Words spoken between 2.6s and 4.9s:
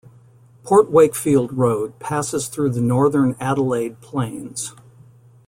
the northern Adelaide Plains.